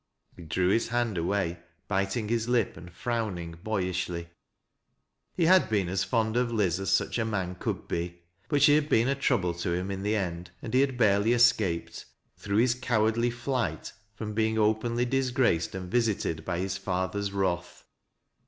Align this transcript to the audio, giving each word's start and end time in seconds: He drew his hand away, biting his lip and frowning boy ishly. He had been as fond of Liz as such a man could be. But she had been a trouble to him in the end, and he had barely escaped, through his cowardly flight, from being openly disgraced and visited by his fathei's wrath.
He 0.35 0.41
drew 0.41 0.69
his 0.69 0.87
hand 0.87 1.15
away, 1.15 1.59
biting 1.87 2.27
his 2.27 2.49
lip 2.49 2.75
and 2.75 2.91
frowning 2.91 3.51
boy 3.51 3.83
ishly. 3.83 4.29
He 5.35 5.45
had 5.45 5.69
been 5.69 5.87
as 5.89 6.03
fond 6.03 6.35
of 6.35 6.51
Liz 6.51 6.79
as 6.79 6.89
such 6.89 7.19
a 7.19 7.23
man 7.23 7.53
could 7.53 7.87
be. 7.87 8.23
But 8.49 8.63
she 8.63 8.73
had 8.73 8.89
been 8.89 9.07
a 9.07 9.13
trouble 9.13 9.53
to 9.53 9.71
him 9.73 9.91
in 9.91 10.01
the 10.01 10.15
end, 10.15 10.49
and 10.59 10.73
he 10.73 10.81
had 10.81 10.97
barely 10.97 11.33
escaped, 11.33 12.05
through 12.35 12.57
his 12.57 12.73
cowardly 12.73 13.29
flight, 13.29 13.93
from 14.15 14.33
being 14.33 14.57
openly 14.57 15.05
disgraced 15.05 15.75
and 15.75 15.91
visited 15.91 16.43
by 16.43 16.57
his 16.57 16.79
fathei's 16.79 17.31
wrath. 17.31 17.85